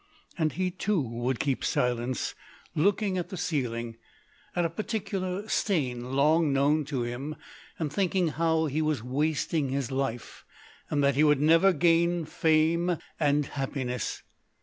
And 0.35 0.53
he 0.53 0.71
too 0.71 0.99
would 0.99 1.39
keep 1.39 1.63
silence, 1.63 2.33
looking 2.73 3.19
at 3.19 3.29
the 3.29 3.37
ceiling, 3.37 3.97
at 4.55 4.65
a 4.65 4.69
particular 4.71 5.47
stain 5.47 6.13
long 6.13 6.51
known 6.51 6.85
to 6.85 7.03
him, 7.03 7.35
and 7.77 7.93
thinking 7.93 8.29
how 8.29 8.65
he 8.65 8.81
was 8.81 9.03
wasting 9.03 9.69
his 9.69 9.91
life, 9.91 10.43
and 10.89 11.03
that 11.03 11.13
he 11.13 11.23
would 11.23 11.39
never 11.39 11.71
gain 11.71 12.25
fame 12.25 12.97
and 13.19 13.45
happiness. 13.45 14.23